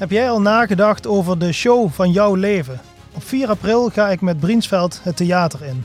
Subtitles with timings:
[0.00, 2.80] Heb jij al nagedacht over de show van jouw leven?
[3.14, 5.84] Op 4 april ga ik met Briensveld het theater in.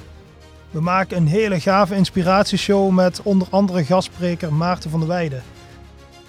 [0.71, 5.43] We maken een hele gave inspiratieshow met onder andere gastspreker Maarten van der Weijden.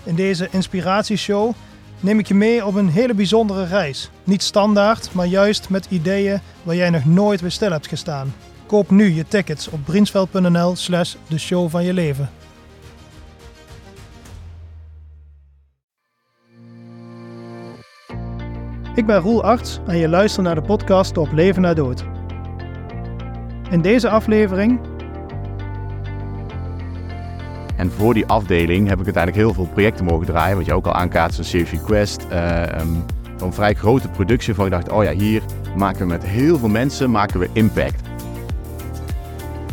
[0.05, 1.53] In deze inspiratieshow
[2.01, 4.11] neem ik je mee op een hele bijzondere reis.
[4.25, 8.35] Niet standaard, maar juist met ideeën waar jij nog nooit bij stil hebt gestaan.
[8.67, 12.31] Koop nu je tickets op briensveld.nl slash de show van je leven.
[18.97, 22.05] Ik ben Roel Arts en je luistert naar de podcast Op Leven na Dood.
[23.71, 24.81] In deze aflevering
[27.77, 30.57] En voor die afdeling heb ik uiteindelijk heel veel projecten mogen draaien.
[30.57, 32.27] Wat je ook al aankaart, een CFG Quest.
[32.33, 33.05] Uh, um,
[33.39, 35.43] een vrij grote productie waarvan ik dacht, oh ja, hier
[35.77, 38.01] maken we met heel veel mensen maken we impact.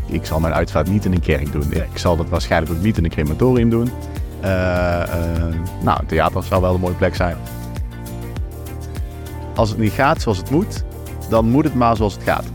[0.05, 1.74] Ik zal mijn uitvaart niet in een kerk doen.
[1.74, 3.90] Ik zal dat waarschijnlijk ook niet in een crematorium doen.
[4.44, 7.38] Uh, uh, nou, een theater zou wel een mooie plek zijn.
[9.55, 10.84] Als het niet gaat zoals het moet,
[11.29, 12.46] dan moet het maar zoals het gaat.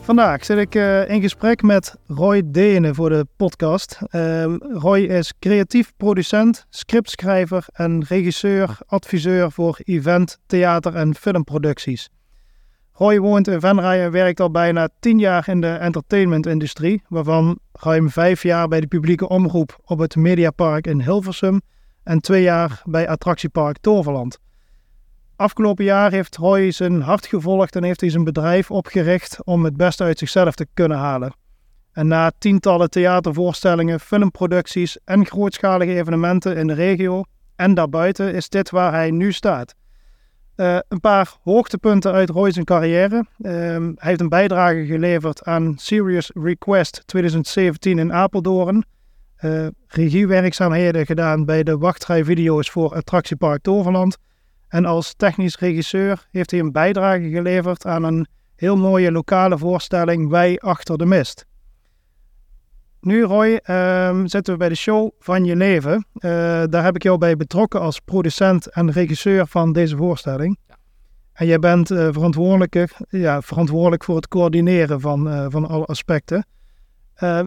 [0.00, 3.98] Vandaag zit ik uh, in gesprek met Roy Denen voor de podcast.
[4.10, 12.08] Uh, Roy is creatief producent, scriptschrijver en regisseur, adviseur voor event, theater en filmproducties.
[12.92, 18.10] Roy woont in Venray en werkt al bijna tien jaar in de entertainmentindustrie, waarvan ruim
[18.10, 21.60] vijf jaar bij de publieke omroep op het Mediapark in Hilversum
[22.02, 24.38] en twee jaar bij attractiepark Toverland.
[25.36, 29.76] Afgelopen jaar heeft Roy zijn hart gevolgd en heeft hij zijn bedrijf opgericht om het
[29.76, 31.34] beste uit zichzelf te kunnen halen.
[31.92, 37.22] En na tientallen theatervoorstellingen, filmproducties en grootschalige evenementen in de regio
[37.56, 39.74] en daarbuiten is dit waar hij nu staat.
[40.56, 43.26] Uh, een paar hoogtepunten uit Roy zijn carrière.
[43.38, 48.84] Uh, hij heeft een bijdrage geleverd aan Serious Request 2017 in Apeldoorn.
[49.40, 54.16] Uh, regiewerkzaamheden gedaan bij de wachtrijvideo's voor Attractiepark Toverland.
[54.68, 58.26] En als technisch regisseur heeft hij een bijdrage geleverd aan een
[58.56, 61.46] heel mooie lokale voorstelling Wij Achter de Mist.
[63.02, 66.06] Nu Roy, um, zitten we bij de show van je leven.
[66.14, 66.30] Uh,
[66.68, 70.58] daar heb ik jou bij betrokken als producent en regisseur van deze voorstelling.
[70.68, 70.76] Ja.
[71.32, 76.46] En jij bent uh, verantwoordelijk, ja, verantwoordelijk voor het coördineren van, uh, van alle aspecten.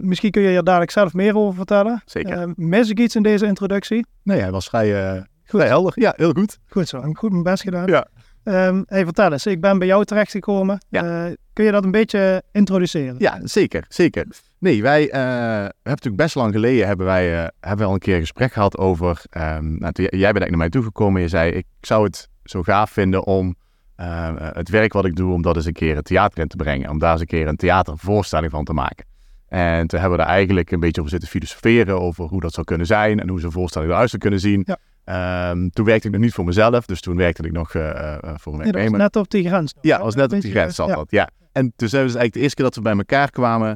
[0.02, 2.02] misschien kun je er dadelijk zelf meer over vertellen.
[2.06, 2.54] Zeker.
[2.56, 4.06] mis ik iets in deze introductie?
[4.24, 5.64] Nee, hij was vrij Goed.
[5.64, 5.94] Helder.
[5.96, 6.60] Ja, heel goed.
[6.68, 7.02] Goed zo.
[7.14, 7.88] Goed mijn best gedaan.
[7.88, 8.08] Ja.
[8.44, 9.46] Um, hey, vertel eens.
[9.46, 10.86] Ik ben bij jou terechtgekomen.
[10.90, 11.34] Ja.
[11.56, 13.16] Kun je dat een beetje introduceren?
[13.18, 13.86] Ja, zeker.
[13.90, 14.28] Zeker.
[14.60, 18.00] Nee, wij uh, hebben natuurlijk best lang geleden hebben wij, uh, hebben wij al een
[18.00, 19.22] keer een gesprek gehad over...
[19.38, 21.52] Um, nou, jij bent eigenlijk naar mij toegekomen en je zei...
[21.52, 23.56] Ik zou het zo gaaf vinden om
[23.96, 25.34] het werk wat ik doe...
[25.34, 26.90] om dat eens een keer het theater in te brengen.
[26.90, 29.06] Om daar eens een keer een theatervoorstelling van te maken.
[29.48, 32.02] En toen hebben we er eigenlijk een beetje over zitten filosoferen...
[32.02, 34.64] over hoe dat zou kunnen zijn en hoe zo'n voorstelling eruit zou kunnen zien...
[34.66, 34.78] Ja.
[35.06, 38.18] Um, toen werkte ik nog niet voor mezelf, dus toen werkte ik nog uh, uh,
[38.36, 38.84] voor een werknemer.
[38.84, 39.74] Ja, was net op die grens.
[39.82, 40.96] Ja, was net op die grens zat ja.
[40.96, 41.30] dat, ja.
[41.52, 43.76] En toen zijn we dus eigenlijk de eerste keer dat we bij elkaar kwamen, um,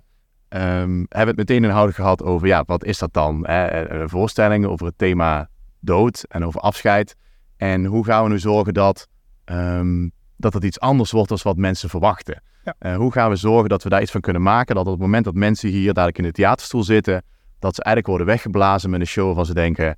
[0.50, 3.48] hebben we het meteen inhoudelijk gehad over, ja, wat is dat dan?
[3.48, 4.08] Hè?
[4.10, 7.16] Voorstellingen over het thema dood en over afscheid.
[7.58, 9.08] En hoe gaan we nu zorgen dat,
[9.46, 12.42] um, dat het iets anders wordt dan wat mensen verwachten?
[12.64, 12.76] Ja.
[12.80, 15.02] Uh, hoe gaan we zorgen dat we daar iets van kunnen maken, dat op het
[15.02, 17.24] moment dat mensen hier dadelijk in de theaterstoel zitten,
[17.60, 19.98] dat ze eigenlijk worden weggeblazen met een show van ze denken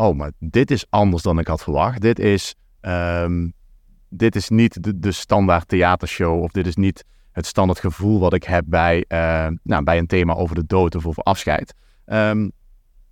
[0.00, 2.00] oh, maar dit is anders dan ik had verwacht.
[2.00, 3.52] Dit is, um,
[4.08, 8.32] dit is niet de, de, standaard theatershow of dit is niet het standaard gevoel wat
[8.32, 11.74] ik heb bij, uh, nou, bij een thema over de dood of over afscheid.
[12.06, 12.52] Um,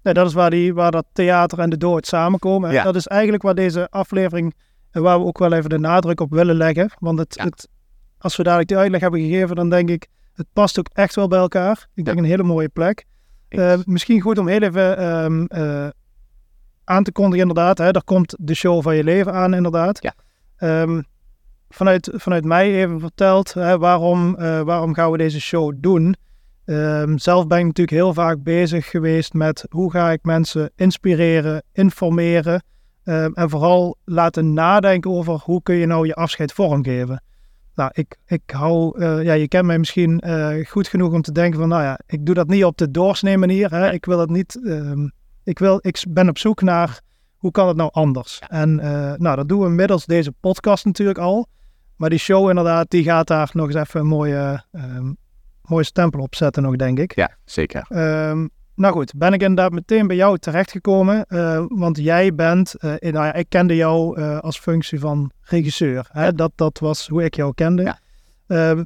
[0.03, 2.73] nee, dat is waar, die, waar dat theater en de dood samenkomen.
[2.73, 2.83] Ja.
[2.83, 4.55] Dat is eigenlijk waar deze aflevering,
[4.91, 6.91] en waar we ook wel even de nadruk op willen leggen.
[6.99, 7.45] Want het, Ja.
[7.45, 7.69] het,
[8.19, 11.29] als we dadelijk die uitleg hebben gegeven, dan denk ik, het past ook echt wel
[11.29, 11.89] bij elkaar.
[11.95, 12.23] Ik denk Ja.
[12.23, 13.05] een hele mooie plek.
[13.49, 15.89] Uh, misschien goed om heel even ehm, eh,
[16.89, 17.79] aan te kondigen, inderdaad.
[17.79, 20.03] Hè, daar komt de show van je leven aan, inderdaad.
[20.03, 20.15] Ja.
[20.57, 21.01] Ehm,
[21.69, 26.17] vanuit, vanuit mij even verteld, hè, waarom, eh, waarom gaan we deze show doen?
[26.65, 31.63] Ehm, zelf ben ik natuurlijk heel vaak bezig geweest met hoe ga ik mensen inspireren,
[31.73, 32.63] informeren
[33.05, 37.23] ehm, en vooral laten nadenken over hoe kun je nou je afscheid vormgeven.
[37.75, 41.33] Nou, ik, ik hou, eh, ja, je kent mij misschien eh, goed genoeg om te
[41.33, 43.71] denken van, nou ja, ik doe dat niet op de doorsnee manier.
[43.71, 43.93] Hè.
[43.93, 44.61] Ik wil het niet,
[45.49, 47.01] ik, wil, ik ben op zoek naar
[47.37, 48.39] hoe kan het nou anders.
[48.49, 51.47] En eh, nou, dat doen we middels deze podcast natuurlijk al.
[51.97, 55.13] Maar die show inderdaad, die gaat daar nog eens even een mooie, ehm,
[55.63, 57.15] mooie stempel op zetten nog, denk ik.
[57.15, 57.87] Ja, zeker.
[57.89, 61.25] Ehm, nou goed, ben ik inderdaad meteen bij jou terechtgekomen.
[61.27, 66.09] eh, want jij bent, eh, in- nou ja, ik kende jou als functie van regisseur.
[66.13, 66.25] Hè?
[66.25, 66.31] Ja.
[66.33, 67.83] Dat, dat was hoe ik jou kende.
[67.83, 67.99] Ja.
[68.47, 68.77] Ehm,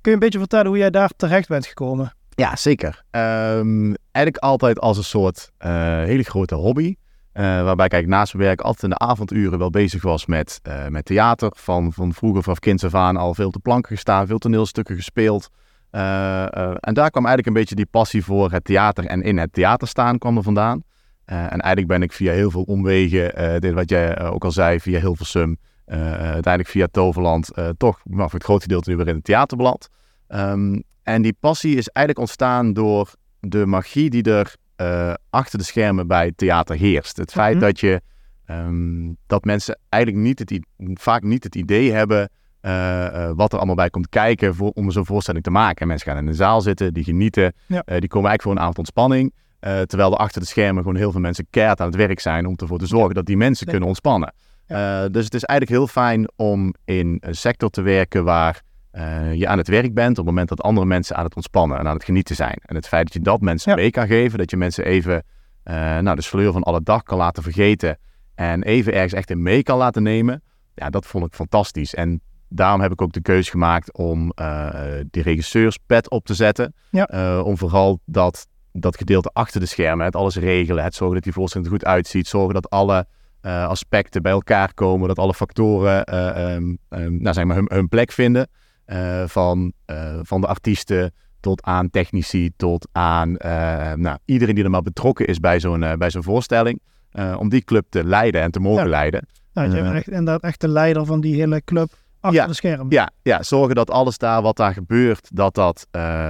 [0.00, 2.12] kun je een beetje vertellen hoe jij daar terecht bent gekomen?
[2.38, 3.02] Ja, zeker.
[3.10, 5.68] Ehm, eigenlijk altijd als een soort uh,
[6.02, 6.94] hele grote hobby.
[7.34, 10.86] Uh, waarbij ik naast mijn werk altijd in de avonduren wel bezig was met, uh,
[10.86, 11.52] met theater.
[11.56, 15.48] Van, van vroeger vanaf kinds af aan al veel te planken gestaan, veel toneelstukken gespeeld.
[15.90, 19.88] en daar kwam eigenlijk een beetje die passie voor het theater en in het theater
[19.88, 20.82] staan kwam er vandaan.
[21.24, 25.00] en eigenlijk ben ik via heel veel omwegen, dit wat jij ook al zei, via
[25.00, 25.56] Hilversum,
[25.86, 29.88] uiteindelijk via Toverland, toch maar voor het grootste deel nu weer in het theater beland.
[30.28, 35.64] Um, en die passie is eigenlijk ontstaan door de magie die er uh, achter de
[35.64, 37.16] schermen bij theater heerst.
[37.16, 37.64] Het feit Mhm.
[37.64, 38.00] dat je
[38.44, 40.58] ehm, dat mensen eigenlijk niet het,
[41.00, 44.90] vaak niet het idee hebben eh, eh, wat er allemaal bij komt kijken voor, om
[44.90, 45.86] zo'n voorstelling te maken.
[45.86, 47.82] Mensen gaan in een zaal zitten, die genieten, Ja.
[47.84, 49.32] eh, die komen eigenlijk voor een avond ontspanning.
[49.60, 52.46] eh, terwijl er achter de schermen gewoon heel veel mensen keihard aan het werk zijn
[52.46, 54.34] om ervoor te zorgen dat die mensen kunnen ontspannen.
[54.66, 55.04] Ja.
[55.04, 58.62] Eh, dus het is eigenlijk heel fijn om in een sector te werken waar
[58.98, 61.78] eh, je aan het werk bent op het moment dat andere mensen aan het ontspannen
[61.78, 62.58] en aan het genieten zijn.
[62.62, 63.76] En het feit dat je dat mensen Ja.
[63.76, 65.22] mee kan geven, dat je mensen even
[65.62, 67.98] eh, nou, de sleur van alle dag kan laten vergeten
[68.34, 70.42] en even ergens echt in mee kan laten nemen,
[70.74, 71.94] ja, dat vond ik fantastisch.
[71.94, 76.74] En daarom heb ik ook de keuze gemaakt om eh die regisseurspet op te zetten.
[76.90, 77.40] Ja.
[77.42, 81.32] Om vooral dat, dat gedeelte achter de schermen, het alles regelen, het zorgen dat die
[81.32, 83.06] voorstelling er goed uitziet, zorgen dat alle
[83.42, 87.88] aspecten bij elkaar komen, dat alle factoren eh, ehm, ehm, nou, zeg maar hun, hun
[87.88, 88.48] plek vinden.
[88.88, 94.64] Eh, van, eh, van de artiesten tot aan technici, tot aan eh, nou, iedereen die
[94.64, 96.80] er maar betrokken is bij zo'n bij zo'n voorstelling.
[97.38, 98.88] om die club te leiden en te mogen Ja.
[98.88, 99.26] leiden.
[99.52, 101.90] Nou, je bent echt, inderdaad echt de leider van die hele club
[102.20, 102.46] achter Ja.
[102.46, 102.86] de schermen.
[102.88, 105.86] Ja, ja, zorgen dat alles daar wat daar gebeurt, dat, dat,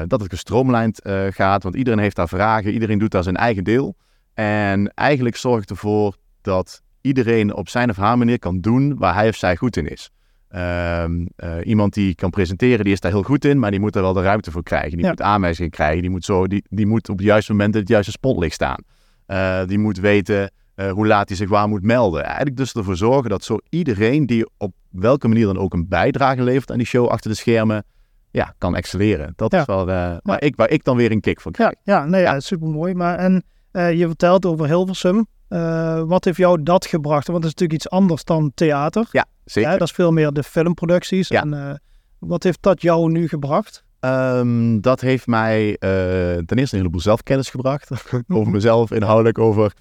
[0.07, 1.01] dat het gestroomlijnd
[1.31, 1.63] gaat.
[1.63, 3.97] Want iedereen heeft daar vragen, iedereen doet daar zijn eigen deel.
[4.35, 9.29] En eigenlijk zorgt ervoor dat iedereen op zijn of haar manier kan doen waar hij
[9.29, 10.11] of zij goed in is.
[10.49, 13.97] Ehm, eh, iemand die kan presenteren, die is daar heel goed in, maar die moet
[13.97, 14.91] er wel de ruimte voor krijgen.
[14.91, 15.09] Die Ja.
[15.09, 17.89] moet aanwijzingen krijgen, die moet, zo, die, die moet op het juiste moment in het
[17.89, 18.79] juiste spotlicht staan.
[19.27, 22.25] Eh, die moet weten eh, hoe laat hij zich waar moet melden.
[22.25, 26.43] Eigenlijk dus ervoor zorgen dat zo iedereen die op welke manier dan ook een bijdrage
[26.43, 27.85] levert aan die show achter de schermen,
[28.31, 29.33] ja, kan excelleren.
[29.37, 29.61] Dat Ja.
[29.61, 31.75] is wel waar, ik, waar ik dan weer een kick van krijg.
[31.83, 32.95] Ja, ja, nee, ja, super mooi.
[32.95, 33.43] Maar en
[33.73, 35.27] je vertelt over Hilversum.
[35.49, 37.27] Eh, wat heeft jou dat gebracht?
[37.27, 39.09] Want het is natuurlijk iets anders dan theater.
[39.11, 39.71] Ja, zeker.
[39.71, 41.29] Dat is veel meer de filmproducties.
[41.29, 41.43] Ja.
[41.43, 41.75] En, eh,
[42.19, 43.85] wat heeft dat jou nu gebracht?
[44.01, 45.91] Ehm, dat heeft mij eh,
[46.37, 47.91] ten eerste een heleboel zelfkennis gebracht.
[48.13, 48.51] over Mhm.
[48.51, 49.73] mezelf, inhoudelijk, over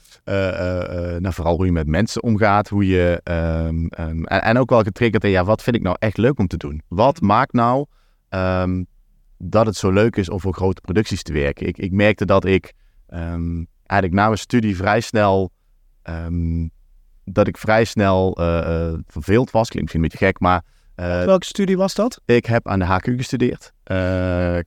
[1.19, 2.69] nou, vooral hoe je met mensen omgaat.
[2.69, 5.95] Hoe je, ehm, ehm, en, en ook wel getriggerd in, ja, wat vind ik nou
[5.99, 6.81] echt leuk om te doen?
[6.87, 7.85] Wat maakt nou
[9.37, 11.67] dat het zo leuk is om voor grote producties te werken?
[11.67, 12.73] Ik, ik merkte dat ik
[13.87, 15.51] eigenlijk na mijn studie vrij snel...
[16.07, 16.67] ehm,
[17.23, 19.69] dat ik vrij snel eh, eh, verveeld was.
[19.69, 20.61] Klinkt misschien een beetje gek, maar...
[20.95, 22.21] eh, Welke studie was dat?
[22.25, 23.73] ik heb aan de HQ gestudeerd,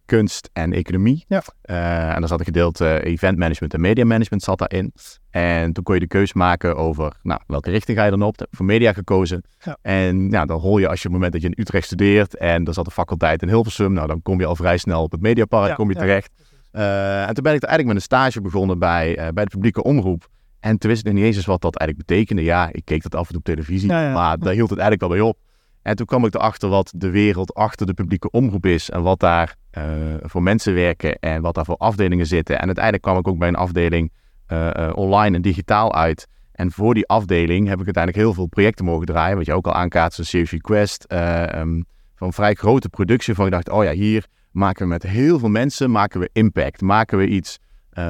[0.05, 1.25] kunst en economie.
[1.29, 1.43] Ja.
[1.63, 4.93] En daar zat een gedeelte event management en media management zat daarin.
[5.31, 8.37] En toen kon je de keuze maken over, nou, welke richting ga je dan op?
[8.37, 9.43] Toen heb ik voor media gekozen.
[9.65, 9.77] Ja.
[9.83, 12.37] En ja, dan hoor je als je op het moment dat je in Utrecht studeert
[12.37, 15.13] en er zat een faculteit in Hilversum, nou, dan kom je al vrij snel op
[15.13, 16.31] het Mediapark Ja, kom je terecht.
[16.71, 20.29] En toen ben ik er eigenlijk met een stage begonnen bij, bij de publieke omroep.
[20.61, 22.43] En toen wist ik nog niet eens wat dat eigenlijk betekende.
[22.43, 24.12] Ja, ik keek dat af en toe op televisie, Ja, ja.
[24.12, 25.39] maar daar hield het eigenlijk wel bij op.
[25.83, 29.21] En toen kwam ik erachter wat de wereld achter de publieke omroep is en wat
[29.21, 29.85] daar eh,
[30.21, 32.59] voor mensen werken en wat daar voor afdelingen zitten.
[32.59, 34.12] En uiteindelijk kwam ik ook bij een afdeling
[34.47, 36.26] eh, eh, online en digitaal uit.
[36.52, 39.37] En voor die afdeling heb ik uiteindelijk heel veel projecten mogen draaien.
[39.37, 41.05] Wat je ook al aankaart, zoals CFG Quest.
[41.05, 41.83] eh, ehm,
[42.14, 43.35] van vrij grote productie.
[43.35, 46.81] Van ik dacht, oh ja, hier maken we met heel veel mensen maken we impact.
[46.81, 47.59] Maken we iets,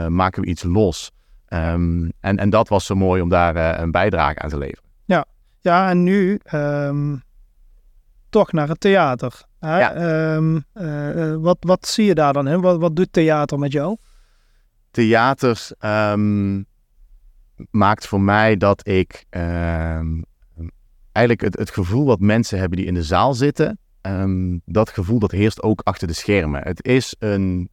[0.09, 1.11] maken we iets los.
[1.51, 4.89] Ehm, en, en dat was zo mooi om daar eh, een bijdrage aan te leveren.
[5.63, 7.17] Ja, en nu ehm,
[8.29, 9.45] toch naar het theater.
[9.59, 9.79] Hè?
[9.79, 9.93] Ja.
[9.95, 12.61] Ehm, eh, eh, wat, wat zie je daar dan in?
[12.61, 13.97] Wat, wat doet theater met jou?
[14.91, 15.69] theater
[17.71, 19.25] maakt voor mij dat ik
[21.13, 23.79] eigenlijk het, het gevoel wat mensen hebben die in de zaal zitten,
[24.65, 26.63] dat gevoel dat heerst ook achter de schermen.
[26.63, 27.71] Het is een,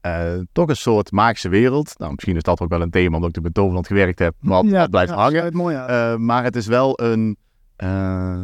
[0.00, 1.94] eh, toch een soort magische wereld.
[1.98, 4.34] Nou, misschien is dat ook wel een thema omdat ik toen bij Toverland gewerkt heb,
[4.40, 5.56] wat, wat blijft ja, hangen.
[5.56, 5.88] mooi aan.
[5.88, 7.36] Eh, maar het is wel een,
[7.76, 8.40] eh,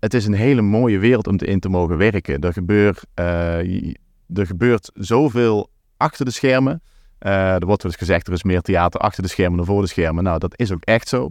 [0.00, 2.40] het is een hele mooie wereld om te in te mogen werken.
[2.40, 3.96] Er, gebeurt, je-
[4.34, 6.82] er gebeurt zoveel achter de schermen.
[7.18, 9.88] Er wordt wel eens gezegd, er is meer theater achter de schermen dan voor de
[9.88, 10.24] schermen.
[10.24, 11.30] Nou, dat is ook echt zo.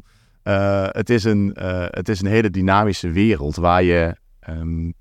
[0.92, 1.56] Het, is een,
[1.90, 4.92] het is een hele dynamische wereld waar je, ehm,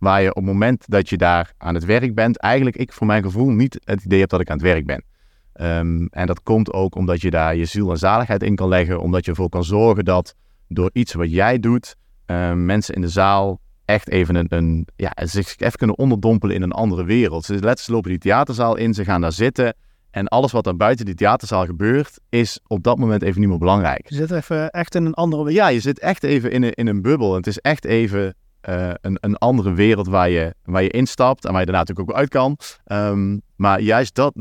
[0.00, 3.06] waar je op het moment dat je daar aan het werk bent, eigenlijk ik voor
[3.06, 5.04] mijn gevoel niet het idee heb dat ik aan het werk ben.
[5.52, 9.00] Ehm, en dat komt ook omdat je daar je ziel en zaligheid in kan leggen,
[9.00, 10.34] omdat je ervoor kan zorgen dat
[10.68, 15.12] door iets wat jij doet, eh, mensen in de zaal echt even een, een ja,
[15.16, 17.44] zich even kunnen onderdompelen in een andere wereld.
[17.44, 19.74] Ze, letterlijk lopen die theaterzaal in, ze gaan daar zitten.
[20.10, 23.58] En alles wat er buiten die theaterzaal gebeurt, is op dat moment even niet meer
[23.58, 24.08] belangrijk.
[24.08, 25.64] Je zit even echt in een andere wereld.
[25.64, 27.34] Ja, je zit echt even in een, in een bubbel.
[27.34, 28.34] Het is echt even
[28.68, 32.10] uh, een, een andere wereld waar je, waar je instapt en waar je daarna natuurlijk
[32.10, 32.56] ook uit kan.
[32.86, 34.34] Um, maar juist dat,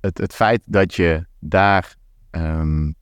[0.00, 1.96] het, het feit dat je daar,
[2.30, 2.94] um,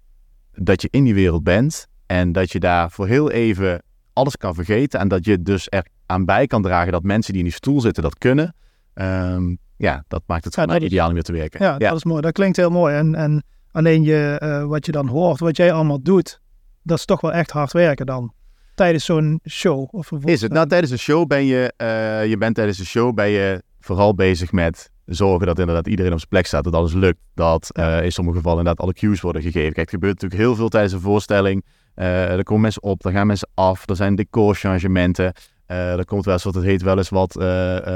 [0.52, 4.54] dat je in die wereld bent en dat je daar voor heel even alles kan
[4.54, 7.56] vergeten en dat je dus er aan bij kan dragen dat mensen die in die
[7.56, 8.54] stoel zitten dat kunnen.
[8.94, 11.64] Um, ja, dat maakt het ja, ideaal om weer te werken.
[11.64, 12.20] Ja, dat is mooi.
[12.20, 12.94] Dat klinkt heel mooi.
[12.94, 16.40] En, en alleen je, uh, wat je dan hoort, wat jij allemaal doet,
[16.82, 18.32] dat is toch wel echt hard werken dan
[18.74, 19.88] tijdens zo'n show?
[19.90, 20.52] Of is het?
[20.52, 24.14] Nou, tijdens een show ben je, uh, je bent tijdens een show ben je vooral
[24.14, 27.18] bezig met zorgen dat inderdaad iedereen op zijn plek staat, dat alles lukt.
[27.34, 29.72] Dat uh, in sommige gevallen inderdaad alle cues worden gegeven.
[29.72, 31.64] Kijk, het gebeurt natuurlijk heel veel tijdens een voorstelling.
[31.96, 35.32] Uh, er komen mensen op, er gaan mensen af, er zijn decorchangementen.
[35.66, 37.34] Uh, er komt wel eens wat het heet wel eens wat,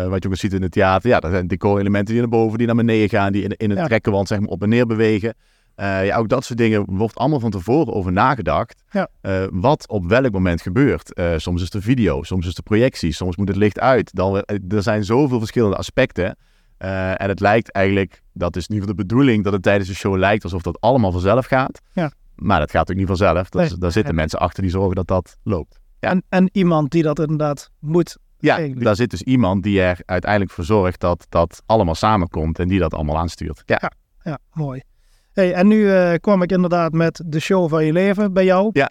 [0.09, 1.09] wat je ook ziet in het theater.
[1.09, 3.77] Ja, er zijn decorelementen die naar boven, die naar beneden gaan, die in, in een
[3.77, 3.87] ja.
[3.87, 5.35] trekkenwand zeg maar op en neer bewegen.
[5.77, 8.83] Uh, ja, ook dat soort dingen wordt allemaal van tevoren over nagedacht.
[8.91, 9.09] Ja.
[9.23, 11.19] Uh, wat op welk moment gebeurt.
[11.19, 14.15] Uh, soms is de video, soms is de projectie, soms moet het licht uit.
[14.15, 16.37] Dan, er zijn zoveel verschillende aspecten.
[16.79, 19.95] en het lijkt eigenlijk, dat is in ieder geval de bedoeling, dat het tijdens de
[19.95, 21.81] show lijkt alsof dat allemaal vanzelf gaat.
[21.93, 22.13] Ja.
[22.35, 23.49] Maar dat gaat ook niet vanzelf.
[23.49, 23.79] Dat, nee.
[23.79, 25.81] Daar zitten mensen achter die zorgen dat dat loopt.
[26.01, 26.11] Ja.
[26.11, 28.19] En, en iemand die dat inderdaad moet.
[28.39, 28.85] Ja, eigenlijk.
[28.85, 32.79] daar zit dus iemand die er uiteindelijk voor zorgt dat dat allemaal samenkomt en die
[32.79, 33.63] dat allemaal aanstuurt.
[33.67, 34.83] Ja, ja, ja mooi.
[35.35, 38.71] Hey, en nu uh, kwam ik inderdaad met de show van je leven bij jou.
[38.73, 38.91] Ja.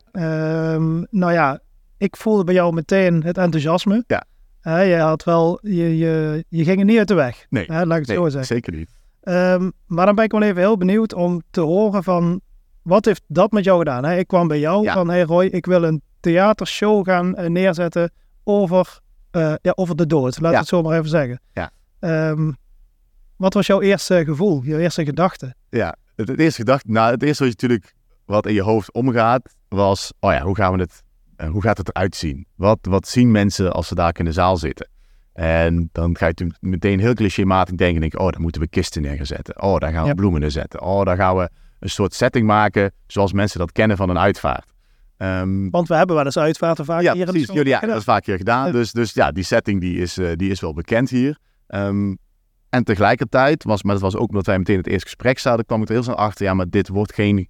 [0.73, 1.59] Um, nou ja,
[1.97, 4.03] ik voelde bij jou meteen het enthousiasme.
[4.07, 4.23] Ja.
[4.63, 7.45] Uh, je had wel, je, je, je ging er niet uit de weg.
[7.49, 8.45] Nee, uh, laat ik het zo zeggen.
[8.45, 8.89] zeker niet.
[9.23, 12.41] Um, maar dan ben ik wel even heel benieuwd om te horen van,
[12.81, 14.05] wat heeft dat met jou gedaan?
[14.05, 14.17] Hè?
[14.17, 14.93] Ik kwam bij jou ja.
[14.93, 18.11] van, hey Roy, ik wil een theatershow gaan uh, neerzetten
[18.43, 18.99] over,
[19.31, 20.41] uh, ja, over de dood.
[20.41, 20.59] Laat ja.
[20.59, 21.41] het zo maar even zeggen.
[21.53, 21.71] Ja.
[22.29, 22.57] Um,
[23.35, 25.55] wat was jouw eerste gevoel, jouw eerste gedachte?
[25.69, 27.93] Ja, het, het, eerste gedachte, nou, het eerste wat je natuurlijk
[28.25, 31.03] wat in je hoofd omgaat, was, oh ja, hoe gaan we het,
[31.37, 32.45] uh, hoe gaat het eruit zien?
[32.55, 34.87] Wat, wat zien mensen als ze daar in de zaal zitten?
[35.33, 39.61] En dan ga je meteen heel clichématig denken, denk, oh, daar moeten we kisten neerzetten.
[39.61, 40.13] Oh, daar gaan we ja.
[40.13, 40.81] bloemen neerzetten.
[40.81, 44.73] Oh, daar gaan we een soort setting maken zoals mensen dat kennen van een uitvaart.
[45.17, 48.25] Um, Want we hebben wel eens uitvaarten vaak ja, hier precies, ja, dat is vaak
[48.25, 48.71] hier gedaan.
[48.71, 51.37] Dus, dus ja, die setting die is, uh, die is wel bekend hier.
[51.67, 52.17] Um,
[52.73, 55.81] en tegelijkertijd was, maar dat was ook omdat wij meteen het eerste gesprek zaten, kwam
[55.81, 57.49] ik er heel snel achter, ja, maar dit wordt geen,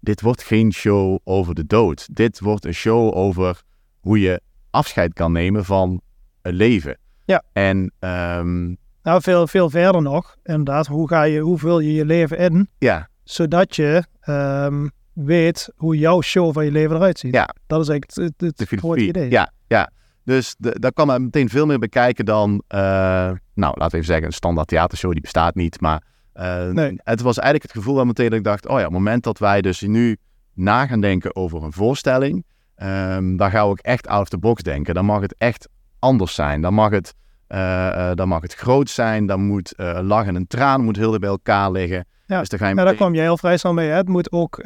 [0.00, 2.08] dit wordt geen show over de dood.
[2.12, 3.62] Dit wordt een show over
[4.00, 6.00] hoe je afscheid kan nemen van
[6.42, 6.98] een leven.
[7.24, 7.42] Ja.
[7.52, 12.04] En um, nou, veel, veel verder nog, inderdaad, hoe, ga je, hoe vul je je
[12.04, 13.08] leven in, ja.
[13.24, 17.34] zodat je um, weet hoe jouw show van je leven eruit ziet.
[17.34, 17.54] Ja.
[17.66, 19.30] Dat is eigenlijk het, het, het idee.
[19.30, 19.90] Ja, ja.
[20.28, 24.04] Dus de, daar kan men meteen veel meer bekijken dan, uh, nou laten we even
[24.04, 25.80] zeggen, een standaard theatershow, die bestaat niet.
[25.80, 26.02] Maar
[26.34, 27.00] uh, nee.
[27.02, 29.22] het was eigenlijk het gevoel dat meteen dat ik dacht, oh ja, op het moment
[29.22, 30.16] dat wij dus nu
[30.54, 32.44] na gaan denken over een voorstelling,
[32.76, 34.94] um, dan gaan we ook echt out of the box denken.
[34.94, 35.68] Dan mag het echt
[35.98, 36.60] anders zijn.
[36.60, 37.14] Dan mag het,
[37.48, 39.26] uh, dan mag het groot zijn.
[39.26, 42.06] Dan moet lach en een traan moet heel bij elkaar liggen.
[42.26, 42.88] Ja, dus dan ga je meteen...
[42.88, 43.88] daar kwam je heel vrij snel mee.
[43.88, 43.96] Hè?
[43.96, 44.62] Het moet ook,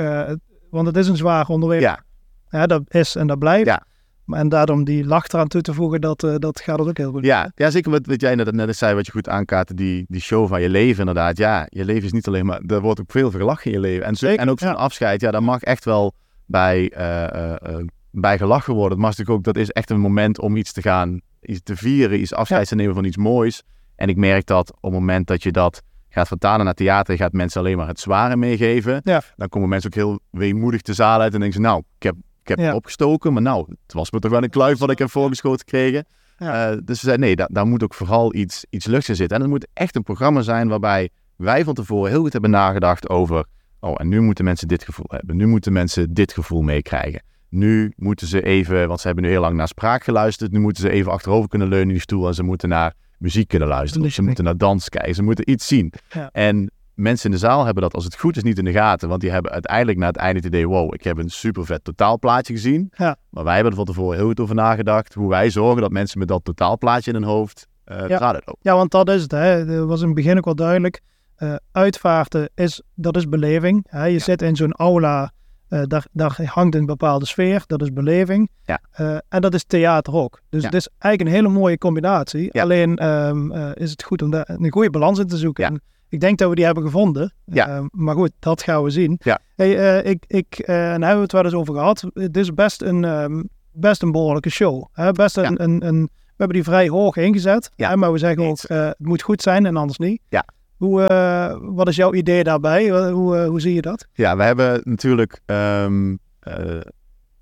[0.71, 1.83] want het is een zwaar onderwerp.
[1.83, 2.03] Ja.
[2.51, 2.67] ja.
[2.67, 3.67] Dat is en dat blijft.
[3.67, 3.83] Ja.
[4.27, 7.25] En daarom die lach eraan toe te voegen, dat, uh, dat gaat ook heel goed.
[7.25, 10.21] Ja, ja zeker wat, wat jij net, net zei, wat je goed aankaartte, die, die
[10.21, 11.37] show van je leven inderdaad.
[11.37, 14.07] Ja, je leven is niet alleen maar, er wordt ook veel gelachen in je leven.
[14.07, 14.75] En, zeker, en ook zo'n ja.
[14.75, 16.15] afscheid, ja, daar mag echt wel
[16.47, 18.93] bij, uh, uh, bij gelachen worden.
[18.93, 21.77] Het mag natuurlijk ook, dat is echt een moment om iets te gaan, iets te
[21.77, 23.63] vieren, iets afscheid te nemen van iets moois.
[23.97, 27.33] En ik merk dat op het moment dat je dat gaat vertalen naar theater, gaat
[27.33, 29.01] mensen alleen maar het zware meegeven.
[29.05, 29.23] Ja.
[29.37, 32.15] Dan komen mensen ook heel weemoedig de zaal uit en denken ze, nou, ik heb
[32.43, 32.75] ik heb ja.
[32.75, 36.05] opgestoken, maar nou, het was me toch wel een kluif wat ik heb voorgeschoten gekregen.
[36.39, 36.73] Ja.
[36.73, 39.37] Uh, dus ze zei, nee, daar, daar moet ook vooral iets, iets luchts in zitten.
[39.37, 43.09] En het moet echt een programma zijn waarbij wij van tevoren heel goed hebben nagedacht
[43.09, 43.45] over...
[43.81, 45.37] Oh, en nu moeten mensen dit gevoel hebben.
[45.37, 47.23] Nu moeten mensen dit gevoel meekrijgen.
[47.49, 50.53] Nu moeten ze even, want ze hebben nu heel lang naar spraak geluisterd.
[50.53, 53.49] Nu moeten ze even achterover kunnen leunen in die stoel en ze moeten naar muziek
[53.49, 54.07] kunnen luisteren.
[54.07, 55.15] Of ze moeten naar dans kijken.
[55.15, 55.93] Ze moeten iets zien.
[56.09, 56.31] Ja.
[56.33, 59.09] En mensen in de zaal hebben dat als het goed is niet in de gaten.
[59.09, 60.69] Want die hebben uiteindelijk na het einde het idee...
[60.69, 62.93] wow, ik heb een super vet totaalplaatje gezien.
[62.97, 63.17] Ja.
[63.31, 65.15] Maar wij hebben er van tevoren heel goed over nagedacht...
[65.15, 68.41] hoe wij zorgen dat mensen met dat totaalplaatje in hun hoofd uh, ja.
[68.61, 69.31] Ja, want dat is het.
[69.31, 69.67] Hè.
[69.67, 71.01] Dat was in het begin ook wel duidelijk.
[71.39, 73.87] Uh, uitvaarten, is, dat is beleving.
[73.89, 74.05] Hè.
[74.05, 74.19] Je ja.
[74.19, 75.33] zit in zo'n aula...
[75.69, 78.51] Uh, daar, daar, hangt een bepaalde sfeer, dat is beleving.
[78.65, 78.81] Ja.
[79.01, 80.41] Uh, en dat is theater ook.
[80.49, 80.67] Dus ja.
[80.67, 82.61] het is eigenlijk een hele mooie combinatie.
[82.61, 85.65] Alleen um, uh, is het goed om daar een goede balans in te zoeken.
[85.65, 85.83] En
[86.13, 87.33] ik denk dat we die hebben gevonden.
[87.45, 87.69] Ja.
[87.79, 89.21] Uh, maar goed, dat gaan we zien.
[89.23, 89.39] Ja.
[89.57, 92.05] Hey, uh, ik, ik, uh, en daar hebben we het wel eens over gehad.
[92.15, 94.85] Het is best een, um, best een behoorlijke show.
[94.93, 95.13] Hè?
[95.13, 95.53] Best een, Ja.
[95.57, 97.71] een, een, we hebben die vrij hoog ingezet.
[97.77, 97.89] Ja.
[97.89, 97.97] Hè?
[97.97, 100.21] Maar we zeggen ook, eh, het moet goed zijn en anders niet.
[100.29, 100.45] Ja.
[100.77, 102.89] Hoe, eh, wat is jouw idee daarbij?
[102.89, 104.07] Hoe, hoe, eh, zie je dat?
[104.13, 106.81] Ja, we hebben natuurlijk ehm, eh,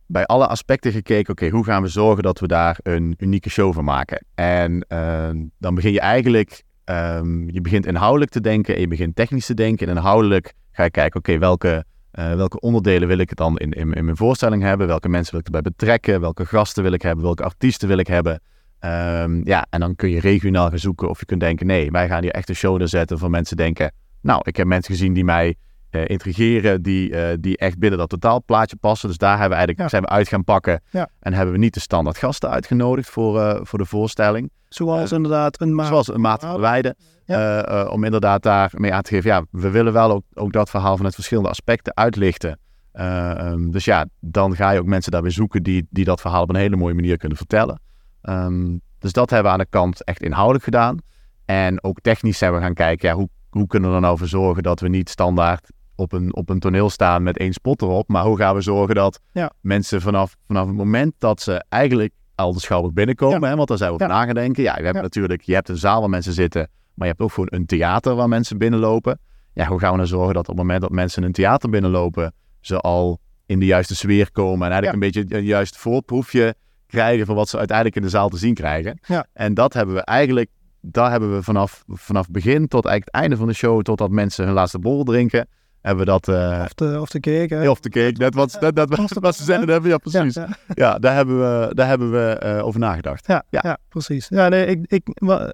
[0.06, 3.74] bij alle aspecten gekeken, oké, hoe gaan we zorgen dat we daar een unieke show
[3.74, 4.24] van maken?
[4.34, 9.16] En ehm, dan begin je eigenlijk, ehm, je begint inhoudelijk te denken en je begint
[9.16, 9.88] technisch te denken.
[9.88, 13.72] En inhoudelijk ga je kijken, oké, welke, eh, welke onderdelen wil ik het dan in,
[13.72, 14.86] in, in mijn voorstelling hebben?
[14.86, 16.20] Welke mensen wil ik erbij betrekken?
[16.20, 17.24] Welke gasten wil ik hebben?
[17.24, 18.40] Welke artiesten wil ik hebben?
[18.78, 22.08] Ehm, ja, en dan kun je regionaal gaan zoeken of je kunt denken, nee, wij
[22.08, 25.24] gaan hier echt een show neerzetten van mensen denken, nou, ik heb mensen gezien die
[25.24, 25.54] mij
[25.90, 29.08] eh, intrigeren, die, eh, die echt binnen dat totaalplaatje passen.
[29.08, 29.88] Dus daar hebben we eigenlijk, Ja.
[29.88, 31.08] zijn we uit gaan pakken Ja.
[31.20, 34.50] en hebben we niet de standaard gasten uitgenodigd voor, eh, voor de voorstelling.
[34.68, 35.86] Zoals inderdaad een maat.
[35.86, 36.96] Zoals een maat van Weide.
[37.24, 37.64] Ja.
[37.64, 40.96] eh, om inderdaad daarmee aan te geven, ja, we willen wel ook, ook dat verhaal
[40.96, 42.58] vanuit verschillende aspecten uitlichten.
[42.92, 46.42] Eh, ehm, dus ja, dan ga je ook mensen daarbij zoeken die, die dat verhaal
[46.42, 47.80] op een hele mooie manier kunnen vertellen.
[48.22, 50.98] Ehm, dus dat hebben we aan de kant echt inhoudelijk gedaan.
[51.44, 54.26] En ook technisch zijn we gaan kijken, ja, hoe, hoe kunnen we er nou voor
[54.28, 55.70] zorgen dat we niet standaard
[56.00, 58.08] op een, op een toneel staan met één spot erop.
[58.08, 59.50] Maar hoe gaan we zorgen dat Ja.
[59.60, 63.48] mensen vanaf, vanaf het moment dat ze eigenlijk al de schouwer binnenkomen, Ja.
[63.48, 64.18] hè, want daar zijn we over Ja.
[64.20, 64.62] na gaan denken.
[64.62, 66.60] Ja, we hebben natuurlijk, je hebt een zaal waar mensen zitten,
[66.94, 69.18] maar je hebt ook gewoon een theater waar mensen binnenlopen.
[69.52, 72.32] Ja, hoe gaan we nou zorgen dat op het moment dat mensen een theater binnenlopen,
[72.60, 76.54] ze al in de juiste sfeer komen en eigenlijk een beetje een juist voorproefje
[76.86, 78.98] krijgen van wat ze uiteindelijk in de zaal te zien krijgen.
[79.06, 79.26] Ja.
[79.32, 83.36] En dat hebben we eigenlijk, daar hebben we vanaf, vanaf begin tot eigenlijk het einde
[83.36, 85.48] van de show, totdat mensen hun laatste borrel drinken,
[85.80, 87.54] hebben we dat, eh Of de, of de cake.
[87.54, 87.68] hè?
[87.70, 90.34] of de cake, net wat, net, net, wat- wat ze zeiden hebben, ja precies.
[90.34, 90.98] Ja, Ja, ja.
[90.98, 93.26] daar hebben we, daar hebben we eh, over nagedacht.
[93.26, 93.60] Ja, ja.
[93.62, 93.78] Ja.
[93.88, 94.28] precies.
[94.28, 95.08] Ja, nee, ik, ik,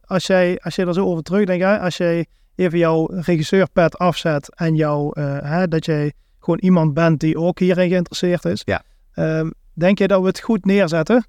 [0.05, 4.55] als, jij, als jij er zo over terugdenkt, hè, als jij even jouw regisseurpet afzet
[4.55, 8.63] en jou, eh, hè, dat jij gewoon iemand bent die ook hierin geïnteresseerd is.
[8.65, 8.83] Ja.
[9.13, 11.27] Ehm, denk je dat we het goed neerzetten?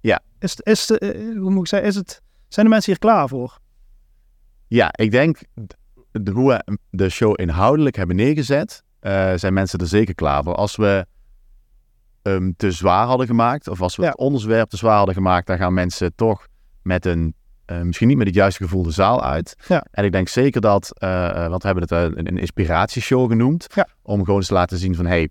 [0.00, 0.20] Ja.
[0.38, 0.88] Is, is,
[1.36, 3.58] hoe moet ik zeggen, is het, zijn de mensen hier klaar voor?
[4.66, 5.38] Ja, ik denk
[6.12, 10.54] de, hoe we de show inhoudelijk hebben neergezet, eh, zijn mensen er zeker klaar voor.
[10.54, 11.06] Als we
[12.22, 14.08] hem te zwaar hadden gemaakt, of als we Ja.
[14.08, 16.46] het onderwerp te zwaar hadden gemaakt, dan gaan mensen toch
[16.82, 19.56] met een, eh, misschien niet met het juiste gevoel de zaal uit.
[19.68, 19.84] Ja.
[19.90, 23.66] En ik denk zeker dat, eh, eh, want we hebben het een, een inspiratieshow genoemd,
[23.74, 23.88] Ja.
[24.02, 25.28] om gewoon eens te laten zien van, hey,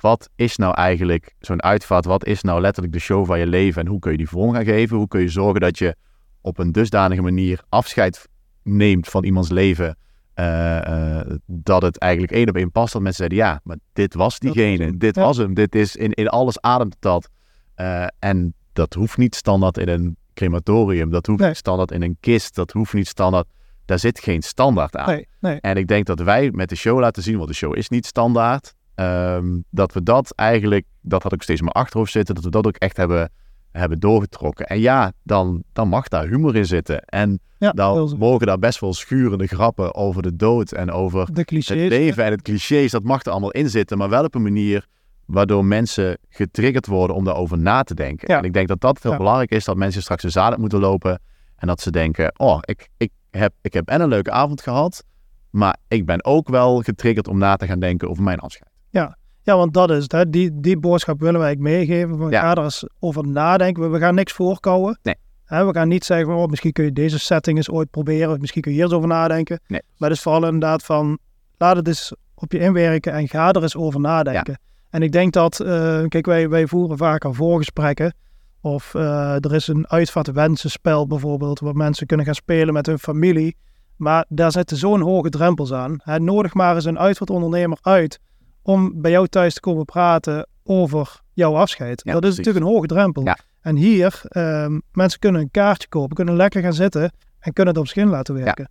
[0.00, 2.04] wat is nou eigenlijk zo'n uitvaart?
[2.04, 4.52] Wat is nou letterlijk de show van je leven en hoe kun je die vorm
[4.54, 4.96] gaan geven?
[4.96, 5.96] Hoe kun je zorgen dat je
[6.40, 8.28] op een dusdanige manier afscheid
[8.62, 9.96] neemt van iemands leven,
[10.34, 12.92] eh, eh, dat het eigenlijk één op één past.
[12.92, 15.22] Dat mensen zeiden, ja, maar dit was diegene, dit Ja.
[15.22, 17.28] was hem, dit is in, in alles ademt dat.
[17.74, 21.48] Eh, en dat hoeft niet standaard in een crematorium, dat hoeft Nee.
[21.48, 23.46] niet standaard in een kist, dat hoeft niet standaard,
[23.84, 25.08] daar zit geen standaard aan.
[25.08, 25.60] Nee, nee.
[25.60, 28.06] En ik denk dat wij met de show laten zien, want de show is niet
[28.06, 32.44] standaard, ehm, dat we dat eigenlijk, dat had ook steeds in mijn achterhoofd zitten, dat
[32.44, 33.30] we dat ook echt hebben,
[33.80, 34.66] hebben doorgetrokken.
[34.66, 37.02] En ja, dan, dan mag daar humor in zitten.
[37.04, 41.44] En Ja, dan mogen daar best wel schurende grappen over de dood en over de
[41.44, 41.80] clichés.
[41.80, 44.42] het leven en het clichés, dat mag er allemaal in zitten, maar wel op een
[44.42, 44.86] manier
[45.24, 48.32] waardoor mensen getriggerd worden om daarover na te denken.
[48.32, 48.38] Ja.
[48.38, 49.16] En ik denk dat dat heel Ja.
[49.18, 51.20] belangrijk is, dat mensen straks de uit moeten lopen
[51.56, 55.04] en dat ze denken, oh, ik, ik, heb, ik heb en een leuke avond gehad,
[55.50, 58.70] maar ik ben ook wel getriggerd om na te gaan denken over mijn afscheid.
[58.90, 60.12] Ja, want dat is het.
[60.12, 60.30] Hè.
[60.30, 62.18] Die, die boodschap willen wij meegeven.
[62.18, 62.40] Van, Ja.
[62.40, 63.90] Ga er eens over nadenken.
[63.90, 64.98] We, gaan niks voorkouwen.
[65.02, 65.14] Nee.
[65.44, 68.32] Hè, we gaan niet zeggen van, oh, misschien kun je deze setting eens ooit proberen.
[68.32, 69.60] Of misschien kun je hier eens over nadenken.
[69.66, 69.82] Nee.
[69.96, 71.18] Maar het is vooral inderdaad van,
[71.58, 74.58] laat het eens op je inwerken en ga er eens over nadenken.
[74.90, 78.14] En ik denk dat, eh, kijk, wij, wij voeren vaker voorgesprekken.
[78.60, 83.56] Of eh, er is een uitvaartwensenspel bijvoorbeeld, waar mensen kunnen gaan spelen met hun familie.
[83.96, 86.00] Maar daar zitten zo'n hoge drempels aan.
[86.02, 88.20] Hè, nodig maar eens een uitvaartondernemer uit
[88.64, 92.02] om bij jou thuis te komen praten over jouw afscheid.
[92.04, 92.36] Ja, dat is precies.
[92.36, 93.24] natuurlijk een hoge drempel.
[93.24, 93.38] Ja.
[93.60, 97.82] En hier, ehm, mensen kunnen een kaartje kopen, kunnen lekker gaan zitten en kunnen het
[97.82, 98.68] op zich in laten werken.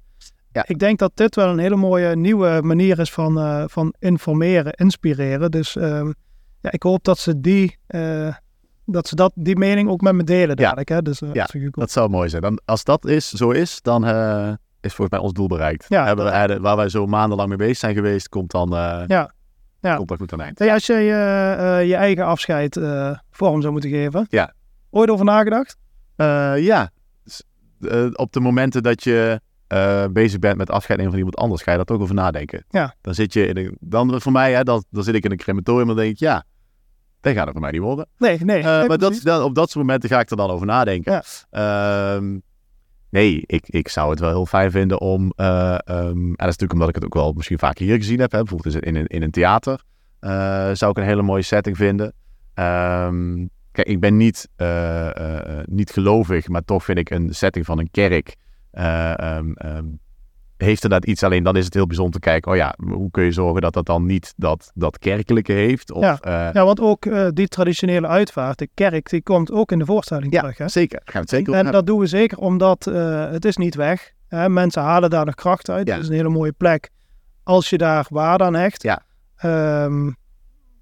[0.51, 0.63] Ja.
[0.67, 4.73] Ik denk dat dit wel een hele mooie nieuwe manier is van, eh, van informeren,
[4.73, 5.51] inspireren.
[5.51, 6.11] Dus ehm,
[6.61, 8.35] ja, ik hoop dat ze die, eh,
[8.85, 10.89] dat ze dat, die mening ook met me delen dadelijk.
[10.89, 11.01] Hè?
[11.01, 11.47] Dus, eh, Ja.
[11.71, 12.41] Dat zou mooi zijn.
[12.41, 14.05] Dan, als dat is, zo is, dan
[14.81, 15.85] is volgens mij ons doel bereikt.
[15.89, 18.69] Ja, Hebben we, waar wij zo maandenlang mee bezig zijn geweest, komt dan,
[19.07, 19.33] Ja.
[19.83, 19.95] Ja.
[19.95, 20.61] Komt dan goed aan eind.
[20.61, 20.93] Als je
[21.87, 24.53] je eigen afscheid eh, vorm zou moeten geven, Ja.
[24.89, 25.77] ooit over nagedacht?
[26.15, 26.89] Eh, ja,
[27.79, 29.41] eh, op de momenten dat je
[30.11, 32.65] bezig bent met afscheid nemen van iemand anders, ga je daar toch over nadenken.
[32.69, 32.95] Ja.
[33.01, 35.37] Dan zit je in een, dan voor mij, hè, dan, dan zit ik in een
[35.37, 36.43] crematorium en dan denk ik, ja,
[37.21, 38.07] dat gaat het voor mij niet worden.
[38.17, 38.63] Nee, nee.
[38.63, 41.11] Nee, maar dat, dan, op dat soort momenten ga ik er dan over nadenken.
[41.11, 41.23] Ja.
[42.15, 42.37] Ehm,
[43.13, 46.57] nee, ik, ik zou het wel heel fijn vinden om, eh, ehm, en dat is
[46.57, 49.07] natuurlijk omdat ik het ook wel misschien vaker hier gezien heb, hè, bijvoorbeeld in een,
[49.07, 49.83] in een theater,
[50.19, 52.13] eh, zou ik een hele mooie setting vinden.
[52.53, 57.79] Ehm, kijk, ik ben niet, eh, niet gelovig, maar toch vind ik een setting van
[57.79, 58.35] een kerk.
[58.71, 59.51] ehm,
[60.63, 63.23] heeft inderdaad iets, alleen dan is het heel bijzonder te kijken, oh ja, hoe kun
[63.23, 65.91] je zorgen dat dat dan niet dat, dat kerkelijke heeft?
[65.91, 66.17] Of, Ja.
[66.19, 69.85] eh, Ja, want ook eh, die traditionele uitvaart, de kerk, die komt ook in de
[69.85, 70.57] voorstelling ja, terug.
[70.57, 70.67] Hè?
[70.67, 71.01] zeker.
[71.03, 71.73] Gaan we het zeker En hebben.
[71.73, 74.11] dat doen we zeker omdat eh, het is niet weg.
[74.27, 74.49] Hè?
[74.49, 75.87] Mensen halen daar nog kracht uit.
[75.87, 75.93] Ja.
[75.93, 76.89] Het is een hele mooie plek
[77.43, 78.83] als je daar waarde aan hecht.
[78.83, 79.01] Ja.
[79.35, 80.11] Ehm,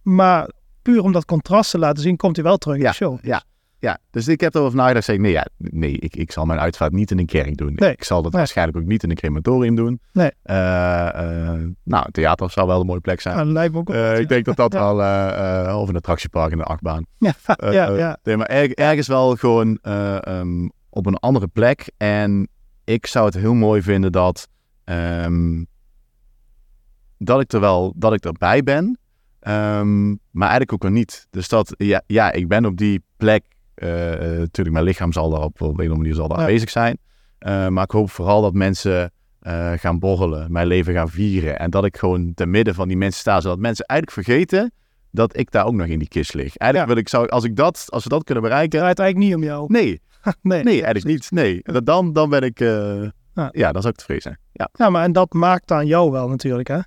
[0.02, 0.50] maar
[0.82, 3.18] puur om dat contrast te laten zien, komt hij wel terug in Ja, de show.
[3.22, 3.42] ja.
[3.82, 5.06] Ja, dus ik heb erover nagedacht.
[5.06, 7.74] Zeg ik, nee, ja, nee ik, ik zal mijn uitvaart niet in een kerk doen.
[7.76, 7.92] Nee.
[7.92, 8.42] Ik zal dat Nee.
[8.42, 10.00] waarschijnlijk ook niet in een crematorium doen.
[10.14, 10.32] Nee.
[10.44, 11.08] Eh,
[11.54, 13.38] eh, nou, theater zou wel een mooie plek zijn.
[13.38, 14.96] Ja, lijkt me ook Eh, ik denk dat dat Ja.
[14.96, 17.06] wel, of een attractiepark in de achtbaan.
[17.18, 17.34] Ja,
[17.72, 18.18] ja, ja.
[18.24, 21.92] Nee, maar erg- ergens wel gewoon eh, ehm, op een andere plek.
[21.98, 22.48] En
[22.84, 24.48] ik zou het heel mooi vinden dat,
[24.84, 25.64] ehm,
[27.18, 29.00] dat ik er wel, dat ik erbij ben.
[29.40, 31.28] Ehm, maar eigenlijk ook weer niet.
[31.30, 33.44] Dus dat, ja, ja ik ben op die plek.
[33.82, 36.38] Eh, eh, natuurlijk, mijn lichaam zal daar op, op een of andere manier zal daar
[36.38, 36.44] Ja.
[36.44, 36.98] aanwezig zijn.
[37.38, 39.12] Eh, maar ik hoop vooral dat mensen
[39.76, 41.60] gaan borrelen, mijn leven gaan vieren.
[41.60, 43.42] En dat ik gewoon te midden van die mensen sta.
[43.42, 44.72] Zodat mensen eigenlijk vergeten
[45.12, 46.58] dat ik daar ook nog in die kist lig.
[46.58, 46.96] Eigenlijk Ja.
[46.96, 48.80] wil ik, zou, als, ik dat, als we dat kunnen Het bereiken.
[48.80, 49.66] draait eigenlijk niet om jou.
[49.68, 50.02] Nee,
[50.42, 51.32] nee, nee, eigenlijk niet.
[51.32, 52.60] Nee, Dat- dan, dan ben ik.
[52.60, 53.50] Ja.
[53.52, 53.72] ja.
[53.72, 54.38] dan zou ik tevreden zijn.
[54.52, 56.80] Ja, Ja, maar en dat maakt aan jou wel natuurlijk, hè?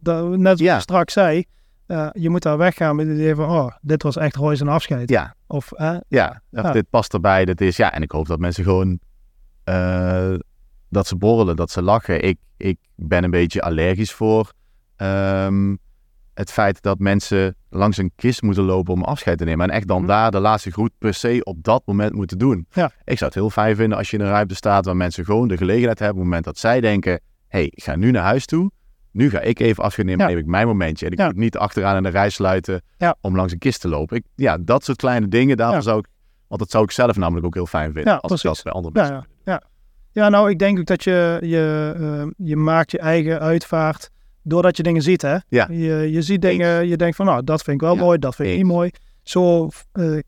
[0.00, 0.74] Dat, net zoals Ja.
[0.74, 1.44] je straks zei,
[1.90, 4.68] eh, je moet daar weggaan met het idee van, oh, dit was echt Roy zijn
[4.68, 5.08] afscheid.
[5.10, 5.70] ja, Of,
[6.08, 6.42] ja.
[6.50, 6.72] Of Ja.
[6.72, 7.44] Dit past erbij.
[7.44, 8.98] Dit is, ja, en ik hoop dat mensen gewoon.
[9.64, 10.34] eh,
[10.88, 12.22] dat ze borrelen, dat ze lachen.
[12.22, 14.52] Ik, ik ben een beetje allergisch voor.
[14.96, 15.76] ehm,
[16.34, 19.68] het feit dat mensen langs een kist moeten lopen om afscheid te nemen.
[19.70, 20.06] En echt dan Mhm.
[20.06, 22.66] daar de laatste groet per se op dat moment moeten doen.
[22.72, 22.90] Ja.
[23.04, 25.48] Ik zou het heel fijn vinden als je in een ruimte staat waar mensen gewoon
[25.48, 26.16] de gelegenheid hebben.
[26.16, 27.18] Op het moment dat zij denken: hé,
[27.58, 28.70] hey, ik ga nu naar huis toe.
[29.12, 30.30] Nu ga ik even afscheid nemen, Ja.
[30.30, 31.06] neem ik mijn momentje.
[31.06, 31.26] En ik Ja.
[31.26, 33.16] moet niet achteraan in de rij sluiten Ja.
[33.20, 34.16] om langs een kist te lopen.
[34.16, 35.82] Ik, ja, dat soort kleine dingen, daarvoor Ja.
[35.82, 36.06] zou ik...
[36.48, 38.20] Want dat zou ik zelf namelijk ook heel fijn vinden.
[38.20, 39.62] Als ik dat bij andere mensen ja, ja.
[40.22, 44.10] ja, nou, ik denk ook dat je, je, eh, je maakt je eigen uitvaart
[44.42, 45.36] doordat je dingen ziet, hè?
[45.48, 45.66] Ja.
[45.70, 48.48] Je, je ziet dingen, je denkt van, nou, dat vind ik wel mooi, dat vind
[48.48, 48.90] ik niet mooi.
[49.22, 50.18] Zo eh,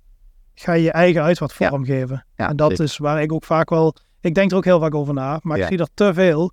[0.54, 2.26] ga je je eigen uitvaart vormgeven.
[2.36, 2.84] Ja, en dat zeker.
[2.84, 5.58] is waar ik ook vaak wel, ik denk er ook heel vaak over na, maar
[5.58, 6.52] ik zie er te veel.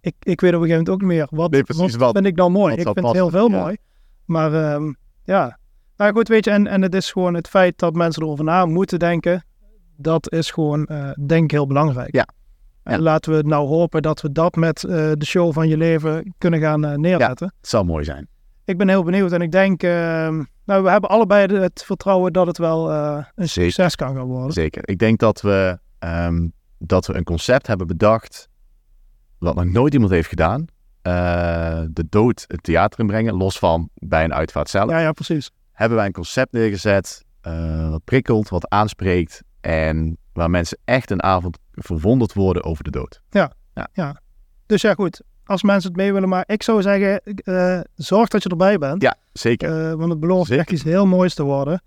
[0.00, 2.14] Ik, ik weet op een gegeven moment ook niet meer, wat, Nee, precies, wat wat-
[2.14, 2.74] vind ik nou mooi?
[2.74, 3.60] Ik vind heel passen, veel ja.
[3.62, 3.76] mooi.
[4.24, 4.92] Maar ehm,
[5.24, 5.58] ja,
[5.96, 8.66] nou goed, weet je, en, en het is gewoon het feit dat mensen erover na
[8.66, 9.44] moeten denken,
[9.96, 12.14] dat is gewoon, eh, denk ik, heel belangrijk.
[12.14, 12.26] Ja.
[12.82, 13.02] En Ja.
[13.02, 16.60] laten we nou hopen dat we dat met eh, de show van je leven kunnen
[16.60, 17.52] gaan eh, neerzetten.
[17.60, 18.28] Het zou mooi zijn.
[18.64, 22.46] Ik ben heel benieuwd en ik denk, ehm, nou, we hebben allebei het vertrouwen dat
[22.46, 23.48] het wel een Zeker.
[23.72, 24.52] succes kan gaan worden.
[24.52, 24.82] Zeker.
[24.88, 28.48] Ik denk dat we, ehm, dat we een concept hebben bedacht...
[29.40, 30.66] wat nog nooit iemand heeft gedaan.
[31.02, 34.90] Eh, de dood het theater inbrengen, los van bij een uitvaart zelf.
[34.90, 35.50] Ja, ja, precies.
[35.72, 37.24] Hebben wij een concept neergezet...
[37.40, 39.42] eh, wat prikkelt, wat aanspreekt...
[39.60, 43.20] en waar mensen echt een avond verwonderd worden over de dood.
[44.66, 45.20] Dus ja, goed.
[45.44, 49.02] Als mensen het mee willen maken, ik zou zeggen, eh, zorg dat je erbij bent.
[49.02, 49.96] Ja, zeker.
[49.96, 50.62] Want het belooft Zeker.
[50.62, 51.82] echt iets heel moois te worden.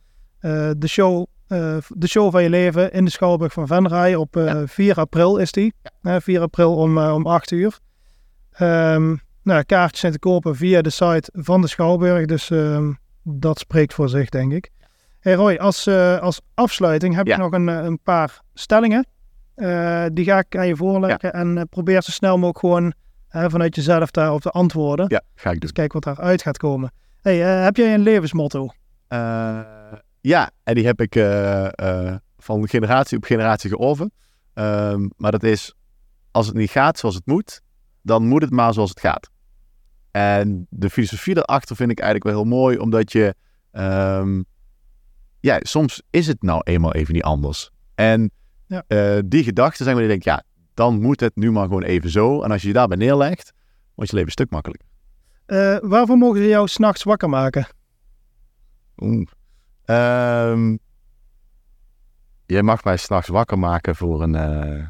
[0.77, 4.61] De, show, eh, de show van je leven in de Schouwburg van Venray op eh,
[4.65, 5.73] 4 april is die.
[6.01, 7.79] Eh, 4 april om, eh, om 8 uur.
[8.51, 12.25] Ehm, nou, kaartjes zijn te kopen via de site van de Schouwburg.
[12.25, 12.91] Dus ehm,
[13.23, 14.69] dat spreekt voor zich, denk ik.
[15.19, 17.33] Hey Roy, als, eh, als afsluiting heb Ja.
[17.33, 19.07] ik nog een, eh, een paar stellingen.
[19.55, 21.33] Eh, die ga ik aan je voorleggen.
[21.33, 22.93] En eh, probeer zo snel mogelijk gewoon
[23.29, 25.05] eh, vanuit jezelf daarop te antwoorden.
[25.09, 25.59] Ja, ga ik doen.
[25.59, 26.91] Dus kijk wat daaruit gaat komen.
[27.21, 28.69] Hey, eh, heb jij een levensmotto?
[30.23, 31.65] Ja, en die heb ik eh,
[32.09, 34.11] eh, van generatie op generatie georven.
[34.53, 35.73] Ehm, maar dat is,
[36.31, 37.61] als het niet gaat zoals het moet,
[38.01, 39.29] dan moet het maar zoals het gaat.
[40.11, 43.35] En de filosofie daarachter vind ik eigenlijk wel heel mooi, omdat je,
[43.71, 44.41] ehm,
[45.39, 47.69] ja, soms is het nou eenmaal even niet anders.
[47.95, 48.31] En
[48.67, 48.83] Ja.
[48.87, 52.09] eh, die gedachten zijn waar je denkt, ja, dan moet het nu maar gewoon even
[52.09, 52.41] zo.
[52.41, 53.53] En als je je daarbij neerlegt,
[53.95, 54.87] wordt je leven een stuk makkelijker.
[55.89, 57.67] Waarvoor mogen ze jou s'nachts wakker maken?
[58.97, 59.27] Oeh.
[59.85, 60.75] Ehm,
[62.45, 64.35] jij mag mij s'nachts wakker maken voor een.
[64.35, 64.87] eh,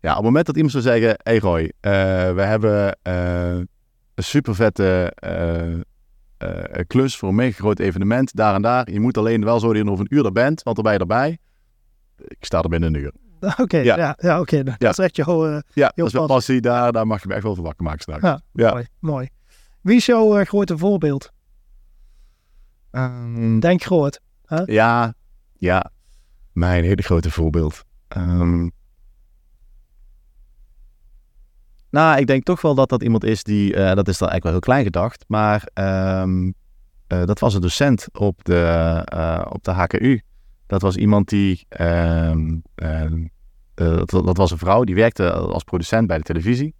[0.00, 1.90] Ja, op het moment dat iemand zou zeggen: Hey Roy, eh,
[2.32, 3.56] we hebben eh,
[4.14, 5.12] een super vette
[6.86, 8.90] klus voor een mega groot evenement, daar en daar.
[8.90, 10.94] Je moet alleen wel zo dat je over een uur er bent, want dan ben
[10.94, 11.38] je erbij.
[12.16, 13.12] Ik sta er binnen een uur.
[13.62, 13.96] Oké, Ja.
[13.96, 14.62] ja, ja, oké.
[14.62, 15.46] Dat is echt jouw...
[15.46, 16.92] eh, Ja, dat is passie daar.
[16.92, 18.22] Daar mag je me echt wel voor wakker maken s'nachts.
[18.24, 18.70] Ja, Ja.
[18.72, 19.28] Mooi, mooi.
[19.80, 21.32] Wie is jouw eh, grote voorbeeld?
[22.90, 24.20] Ehm, Denk groot.
[24.66, 25.14] Ja,
[25.56, 25.90] ja.
[26.52, 27.84] Mijn hele grote voorbeeld.
[28.08, 28.68] Ehm,
[31.90, 34.42] Nou, ik denk toch wel dat dat iemand is die, eh, dat is dan eigenlijk
[34.42, 36.50] wel heel klein gedacht, maar ehm,
[37.06, 40.20] eh, dat was een docent op de, eh, op de HKU.
[40.66, 41.66] Dat was iemand die,
[43.74, 46.74] dat, dat was een vrouw, die werkte als producent bij de televisie.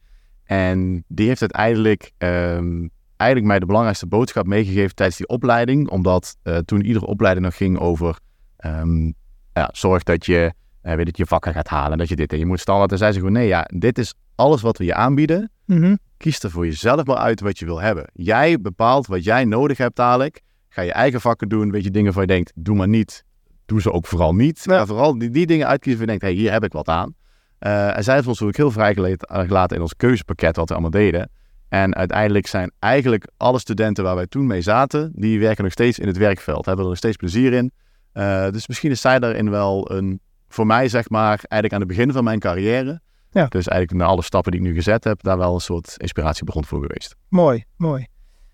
[0.48, 5.88] En die heeft uiteindelijk ehm, eigenlijk mij de belangrijkste boodschap meegegeven tijdens die opleiding.
[5.88, 8.18] Omdat eh, toen iedere opleiding nog ging over,
[8.56, 9.04] ehm,
[9.52, 12.38] ja, zorg dat je, eh, weet het, je vakken gaat halen, dat je dit en
[12.38, 12.92] je moet standaard.
[12.92, 15.50] En zei ze gewoon, nee ja, dit is alles wat we je aanbieden.
[15.64, 15.96] Mhm.
[16.16, 18.10] Kies er voor jezelf maar uit wat je wil hebben.
[18.12, 20.40] Jij bepaalt wat jij nodig hebt dadelijk.
[20.68, 23.24] Ga je eigen vakken doen, weet je, dingen van je denkt, doe maar niet.
[23.66, 24.62] Doe ze ook vooral niet.
[24.64, 24.78] Ja.
[24.78, 27.14] Ga vooral die, die dingen uitkiezen waar je denkt, hey, hier heb ik wat aan.
[27.58, 31.30] Eh, en zij heeft ons ook heel vrijgelaten in ons keuzepakket wat we allemaal deden.
[31.68, 35.98] En uiteindelijk zijn eigenlijk alle studenten waar wij toen mee zaten, die werken nog steeds
[35.98, 36.66] in het werkveld.
[36.66, 37.72] Hebben er nog steeds plezier in.
[38.12, 41.88] Eh, dus misschien is zij daarin wel een, voor mij zeg maar, eigenlijk aan het
[41.88, 43.00] begin van mijn carrière.
[43.30, 43.46] Ja.
[43.46, 46.64] Dus eigenlijk na alle stappen die ik nu gezet heb, daar wel een soort inspiratiebron
[46.64, 47.16] voor geweest.
[47.28, 48.06] Mooi, mooi.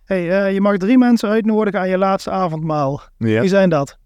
[0.04, 3.00] Hey, eh, je mag drie mensen uitnodigen aan je laatste avondmaal.
[3.16, 3.98] Wie zijn dat?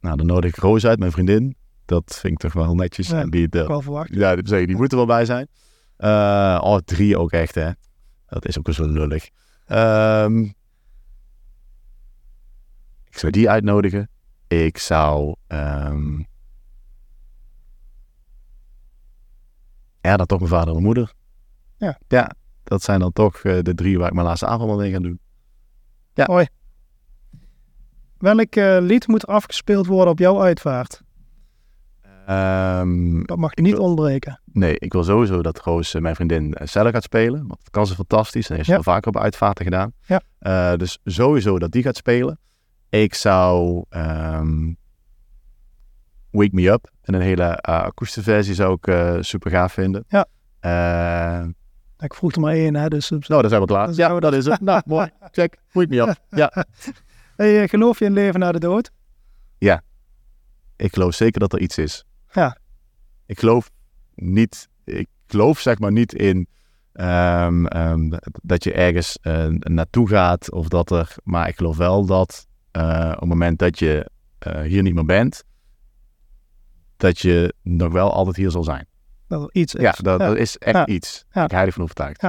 [0.00, 1.56] Nou, dan nodig ik Roos uit, mijn vriendin.
[1.84, 3.08] Dat vind ik toch wel netjes.
[3.08, 4.14] Ja, En die, Ik wel verwacht.
[4.14, 5.48] Ja, dat die moet er wel bij zijn.
[5.96, 7.70] Eh, oh, drie ook echt, hè.
[8.26, 9.28] Dat is ook wel zo lullig.
[9.66, 10.38] Ehm,
[13.04, 14.08] ik zou die uitnodigen.
[14.48, 15.34] Ik zou...
[15.46, 16.18] ehm,
[20.00, 21.12] ja, dan toch mijn vader en mijn moeder.
[21.76, 21.98] Ja.
[22.08, 22.30] Ja,
[22.62, 25.20] dat zijn dan toch eh, de drie waar ik mijn laatste avond mee ga doen.
[28.18, 31.02] Welk eh, lied moet afgespeeld worden op jouw uitvaart?
[32.26, 34.40] Ehm, Dat mag niet ontbreken.
[34.52, 37.38] Nee, ik wil sowieso dat Roos, eh, mijn vriendin, uh, cello gaat spelen.
[37.46, 38.48] Want dat kan ze fantastisch.
[38.48, 38.76] En heeft ze Ja.
[38.78, 39.92] al vaker op uitvaarten gedaan.
[40.06, 40.20] Ja.
[40.38, 42.38] Eh, dus sowieso dat die gaat spelen.
[42.88, 44.72] Ik zou ehm,
[46.30, 46.90] Wake Me Up.
[47.02, 50.04] En een hele uh, akoestische versie zou ik eh, super gaaf vinden.
[50.08, 50.26] Ja.
[50.60, 51.46] Eh,
[51.98, 53.10] Ik vroeg er maar één, hè, dus...
[53.10, 53.92] nou, daar zijn we klaar.
[53.92, 54.60] Ja, dat is het.
[54.70, 55.08] nou, mooi.
[55.30, 55.58] Check.
[55.72, 56.16] Wake Me Up.
[56.30, 56.52] Ja.
[57.36, 58.90] Hey, eh, geloof je in leven na de dood?
[60.76, 62.04] Ik geloof zeker dat er iets is.
[62.34, 62.58] Ja.
[63.26, 63.70] Ik geloof
[64.14, 66.48] niet, ik geloof zeg maar niet in
[66.92, 72.06] ehm, ehm, dat je ergens eh, naartoe gaat of dat er, maar ik geloof wel
[72.06, 75.44] dat eh, op het moment dat je eh, hier niet meer bent,
[76.96, 78.86] dat je nog wel altijd hier zal zijn.
[79.28, 79.82] Dat er iets is.
[79.82, 80.26] Ja, dat, ja.
[80.26, 80.86] dat is echt Ja.
[80.86, 81.24] iets.
[81.32, 81.44] Ja.
[81.44, 82.22] Ik heilig van overtuigd.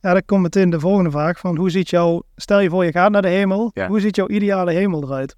[0.00, 2.22] Ja, dan komt meteen de volgende vraag van hoe ziet jouw...
[2.36, 3.70] Stel je voor je gaat naar de hemel.
[3.74, 3.88] Ja.
[3.88, 5.36] Hoe ziet jouw ideale hemel eruit?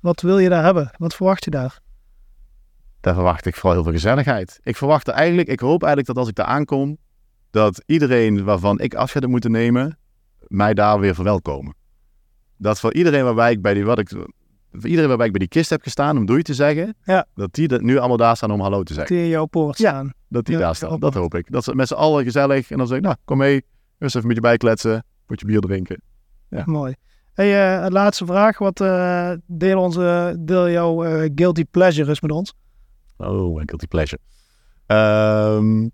[0.00, 0.90] Wat wil je daar hebben?
[0.98, 1.80] Wat verwacht je daar?
[3.02, 4.60] Daar verwacht ik vooral heel veel gezelligheid.
[4.62, 6.96] Ik verwacht er eigenlijk, ik hoop eigenlijk dat als ik daar aankom,
[7.50, 9.98] dat iedereen waarvan ik afscheid heb moeten nemen,
[10.46, 11.74] mij daar weer verwelkomen.
[12.56, 14.08] Dat voor iedereen waarbij ik bij die, wat ik,
[14.72, 17.26] voor iedereen waarbij ik bij die kist heb gestaan om doei te zeggen, Ja.
[17.34, 19.14] dat die er nu allemaal daar staan om hallo te zeggen.
[19.14, 19.88] Die in jouw poort Ja.
[19.88, 20.12] staan.
[20.28, 21.00] Dat die Ja, daar staan.
[21.00, 21.50] Dat hoop ik.
[21.52, 23.64] Dat ze met z'n allen gezellig en dan zeg ik, nou, kom mee,
[23.98, 26.02] eens even met je bijkletsen, moet je bier drinken.
[26.48, 26.62] Ja.
[26.66, 26.94] Mooi.
[27.32, 28.58] Hey, eh, laatste vraag.
[28.58, 32.54] Wat eh, deel, onze, deel jouw eh, guilty pleasure is met ons?
[33.28, 34.20] Oh, een guilty pleasure.
[34.86, 35.88] Ehm,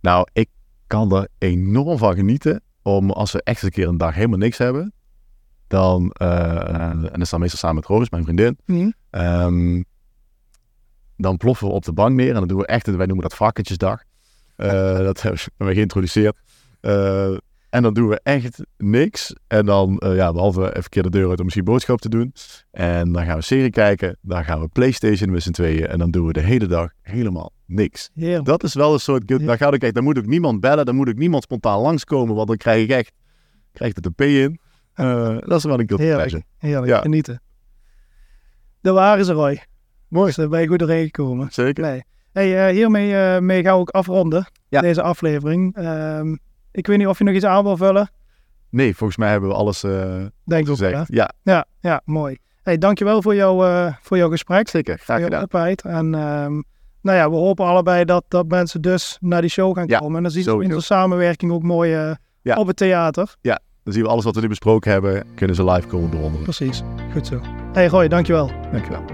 [0.00, 0.48] nou, ik
[0.86, 4.58] kan er enorm van genieten om als we echt een keer een dag helemaal niks
[4.58, 4.92] hebben,
[5.66, 6.74] dan, eh,
[7.12, 8.90] en dat dan meestal samen met Roos, mijn vriendin, Hm?
[9.10, 9.82] ehm,
[11.16, 13.34] dan ploffen we op de bank neer en dan doen we echt, wij noemen dat
[13.34, 14.02] varkentjesdag.
[14.56, 14.66] Eh,
[15.08, 16.36] dat hebben we geïntroduceerd.
[16.80, 17.36] Eh,
[17.70, 19.34] en dan doen we echt niks.
[19.46, 22.32] En dan, eh, ja, behalve even keer de deur uit om misschien boodschap te doen.
[22.70, 24.18] En dan gaan we serie kijken.
[24.20, 25.86] Dan gaan we Playstation met z'n tweeën.
[25.86, 28.10] En dan doen we de hele dag helemaal niks.
[28.42, 29.28] Dat is wel een soort.
[29.28, 30.86] Dan, ga ik echt, dan moet ook niemand bellen.
[30.86, 32.34] Dan moet ook niemand spontaan langskomen.
[32.34, 33.12] Want dan krijg ik echt
[33.76, 34.60] krijg ik het een P in.
[34.94, 36.28] Eh, dat is wel een guilty Heerlijk.
[36.28, 36.44] pleasure.
[36.58, 36.92] Heerlijk.
[36.92, 37.00] Ja.
[37.00, 37.42] Genieten.
[38.80, 39.62] De waar is er, Roy.
[40.08, 40.26] Mooi.
[40.26, 41.48] Dus daar ben je goed doorheen gekomen.
[41.50, 41.84] Zeker.
[41.84, 42.04] Nee.
[42.32, 44.46] Hey, eh, hiermee eh, mee gaan we ook afronden.
[44.68, 44.80] Ja.
[44.80, 45.76] Deze aflevering.
[45.76, 46.36] Ehm,
[46.76, 48.10] ik weet niet of je nog iets aan wil vullen.
[48.70, 51.04] Nee, volgens mij hebben we alles eh, Denk gezegd.
[51.08, 52.38] Ja, Ja, ja, mooi.
[52.62, 54.68] Hey, dankjewel voor, jouw eh, voor jouw gesprek.
[54.68, 54.98] zeker.
[54.98, 55.42] Graag gedaan.
[55.42, 55.82] openheid.
[55.82, 56.52] En ehm,
[57.02, 60.16] nou ja, we hopen allebei dat, dat mensen dus naar die show gaan Ja, komen.
[60.16, 60.74] En dan zien ze sowieso.
[60.74, 62.10] onze samenwerking ook mooi eh,
[62.42, 62.56] Ja.
[62.56, 63.34] op het theater.
[63.82, 65.24] Dan zien we alles wat we nu besproken hebben.
[65.34, 66.42] Kunnen ze live komen bewonderen.
[66.44, 66.82] Precies.
[67.12, 67.40] Goed zo.
[67.72, 68.50] Hey Roy, dankjewel.
[68.72, 69.04] Dankjewel.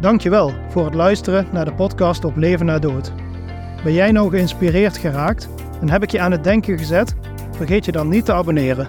[0.00, 3.12] Dankjewel voor het luisteren naar de podcast op Leven na Dood.
[3.84, 5.48] Ben jij nou geïnspireerd geraakt
[5.80, 7.14] en heb ik je aan het denken gezet?
[7.50, 8.86] Vergeet je dan niet te abonneren.